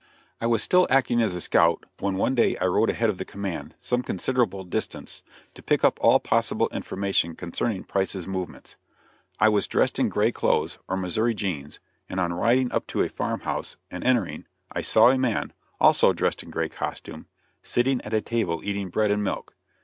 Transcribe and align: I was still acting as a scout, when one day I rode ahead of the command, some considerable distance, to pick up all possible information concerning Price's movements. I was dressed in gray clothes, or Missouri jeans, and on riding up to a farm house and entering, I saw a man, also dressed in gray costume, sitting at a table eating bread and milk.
I 0.41 0.47
was 0.47 0.63
still 0.63 0.87
acting 0.89 1.21
as 1.21 1.35
a 1.35 1.41
scout, 1.41 1.85
when 1.99 2.15
one 2.17 2.33
day 2.33 2.57
I 2.57 2.65
rode 2.65 2.89
ahead 2.89 3.11
of 3.11 3.19
the 3.19 3.23
command, 3.23 3.75
some 3.77 4.01
considerable 4.01 4.63
distance, 4.63 5.21
to 5.53 5.61
pick 5.61 5.83
up 5.83 5.99
all 6.01 6.19
possible 6.19 6.67
information 6.71 7.35
concerning 7.35 7.83
Price's 7.83 8.25
movements. 8.25 8.77
I 9.39 9.47
was 9.49 9.67
dressed 9.67 9.99
in 9.99 10.09
gray 10.09 10.31
clothes, 10.31 10.79
or 10.87 10.97
Missouri 10.97 11.35
jeans, 11.35 11.79
and 12.09 12.19
on 12.19 12.33
riding 12.33 12.71
up 12.71 12.87
to 12.87 13.03
a 13.03 13.09
farm 13.09 13.41
house 13.41 13.77
and 13.91 14.03
entering, 14.03 14.47
I 14.71 14.81
saw 14.81 15.09
a 15.11 15.19
man, 15.19 15.53
also 15.79 16.13
dressed 16.13 16.41
in 16.41 16.49
gray 16.49 16.69
costume, 16.69 17.27
sitting 17.61 18.01
at 18.01 18.11
a 18.11 18.21
table 18.21 18.61
eating 18.63 18.89
bread 18.89 19.11
and 19.11 19.23
milk. 19.23 19.55